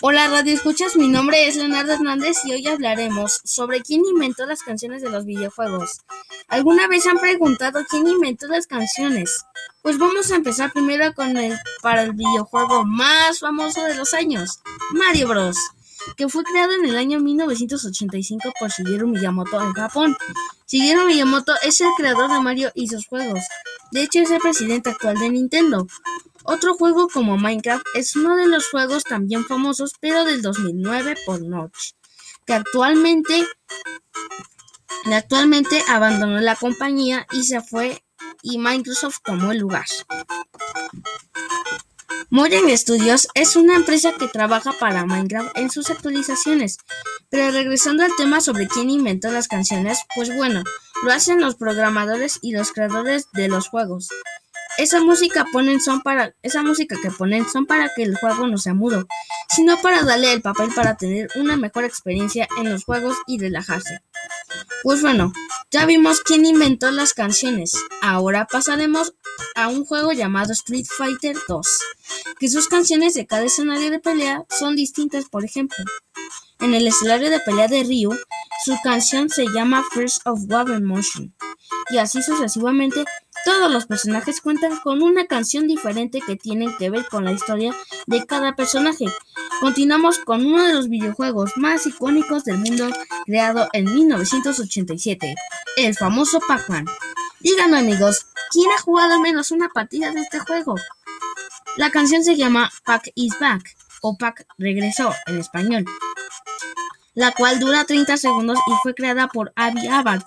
[0.00, 4.62] Hola Radio Escuchas, mi nombre es Leonardo Hernández y hoy hablaremos sobre quién inventó las
[4.62, 6.00] canciones de los videojuegos.
[6.48, 9.44] ¿Alguna vez han preguntado quién inventó las canciones?
[9.82, 14.60] Pues vamos a empezar primero con el para el videojuego más famoso de los años,
[14.92, 15.56] Mario Bros,
[16.16, 20.16] que fue creado en el año 1985 por Shigeru Miyamoto en Japón.
[20.66, 23.40] Shigeru Miyamoto es el creador de Mario y sus juegos.
[23.92, 25.86] De hecho, es el presidente actual de Nintendo.
[26.44, 31.42] Otro juego como Minecraft es uno de los juegos también famosos, pero del 2009 por
[31.42, 31.92] Notch,
[32.46, 33.46] que actualmente,
[35.12, 38.02] actualmente abandonó la compañía y se fue
[38.42, 39.86] y Microsoft tomó el lugar.
[42.30, 46.78] Mojang Studios es una empresa que trabaja para Minecraft en sus actualizaciones.
[47.28, 50.64] Pero regresando al tema sobre quién inventó las canciones, pues bueno,
[51.04, 54.08] lo hacen los programadores y los creadores de los juegos.
[54.78, 58.56] Esa música ponen son para esa música que ponen son para que el juego no
[58.56, 59.06] sea mudo,
[59.50, 64.00] sino para darle el papel para tener una mejor experiencia en los juegos y relajarse.
[64.82, 65.32] Pues bueno,
[65.70, 67.72] ya vimos quién inventó las canciones.
[68.00, 69.14] Ahora pasaremos
[69.54, 71.66] a un juego llamado Street Fighter 2,
[72.40, 75.84] que sus canciones de cada escenario de pelea son distintas, por ejemplo.
[76.60, 78.16] En el escenario de pelea de Ryu,
[78.64, 81.34] su canción se llama First of Water Motion,
[81.90, 83.04] y así sucesivamente
[83.44, 87.74] todos los personajes cuentan con una canción diferente que tiene que ver con la historia
[88.06, 89.06] de cada personaje.
[89.60, 92.88] Continuamos con uno de los videojuegos más icónicos del mundo
[93.26, 95.34] creado en 1987,
[95.76, 96.86] el famoso Pac-Man.
[97.40, 100.76] Díganme amigos, ¿quién ha jugado menos una partida de este juego?
[101.76, 105.84] La canción se llama Pac is Back o Pac regresó en español,
[107.14, 110.26] la cual dura 30 segundos y fue creada por Abby Abart,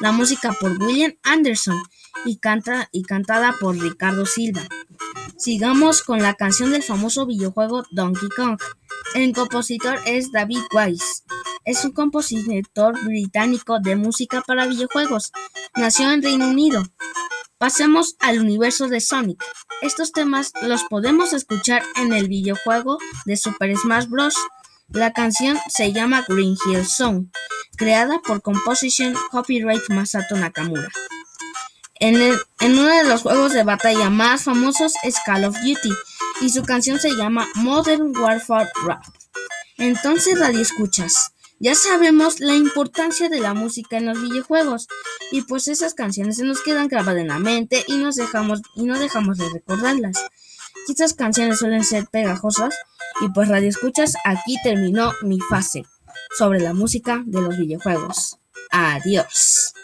[0.00, 1.76] la música por William Anderson
[2.24, 4.62] y, canta, y cantada por Ricardo Silva.
[5.38, 8.58] Sigamos con la canción del famoso videojuego Donkey Kong.
[9.14, 11.24] El compositor es David Wise.
[11.64, 15.32] Es un compositor británico de música para videojuegos.
[15.76, 16.82] Nació en Reino Unido.
[17.58, 19.42] Pasemos al universo de Sonic.
[19.82, 24.34] Estos temas los podemos escuchar en el videojuego de Super Smash Bros.
[24.88, 27.26] La canción se llama Green Hill Song,
[27.76, 30.88] creada por Composition Copyright Masato Nakamura.
[31.98, 32.14] En,
[32.60, 35.92] uno de los juegos de batalla más famosos es Call of Duty
[36.42, 39.02] y su canción se llama Modern Warfare Rap.
[39.78, 44.88] Entonces, radio escuchas, ya sabemos la importancia de la música en los videojuegos
[45.30, 48.84] y pues esas canciones se nos quedan grabadas en la mente y nos dejamos y
[48.84, 50.16] no dejamos de recordarlas.
[50.88, 52.74] Estas canciones suelen ser pegajosas
[53.22, 55.84] y pues radio escuchas, aquí terminó mi fase
[56.36, 58.38] sobre la música de los videojuegos.
[58.70, 59.75] Adiós.